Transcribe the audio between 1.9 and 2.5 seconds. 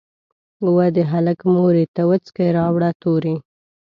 ته وڅکي